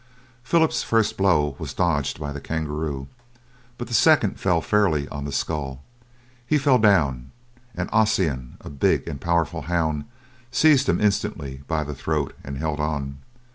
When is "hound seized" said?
9.61-10.89